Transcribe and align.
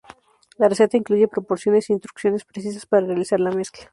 La 0.57 0.67
receta 0.67 0.97
incluye 0.97 1.27
proporciones 1.27 1.87
e 1.87 1.93
instrucciones 1.93 2.43
precisas 2.43 2.87
para 2.87 3.05
realizar 3.05 3.39
la 3.39 3.51
mezcla. 3.51 3.83